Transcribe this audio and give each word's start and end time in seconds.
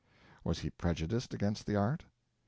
Was 0.43 0.57
he 0.57 0.71
prejudiced 0.71 1.31
against 1.31 1.67
the 1.67 1.75
art? 1.75 2.05